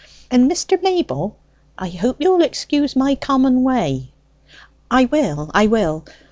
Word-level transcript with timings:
And, 0.31 0.49
Mr. 0.49 0.81
Mayble, 0.81 1.35
I 1.77 1.89
hope 1.89 2.15
you'll 2.19 2.41
excuse 2.41 2.95
my 2.95 3.13
common 3.13 3.61
way?" 3.61 4.11
"I 4.89 5.05
will, 5.05 5.51
I 5.53 5.67
will. 5.67 6.03